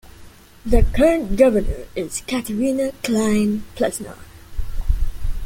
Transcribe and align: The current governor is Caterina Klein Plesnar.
The 0.65 0.81
current 0.95 1.37
governor 1.37 1.85
is 1.95 2.21
Caterina 2.21 2.91
Klein 3.03 3.63
Plesnar. 3.75 4.17